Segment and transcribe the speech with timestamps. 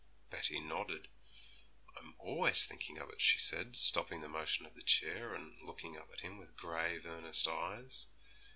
[0.31, 1.09] Betty nodded.
[1.95, 5.95] 'I'm always thinking of it,' she said, stopping the motion of the chair, and looking
[5.95, 8.07] up at him with grave, earnest eyes.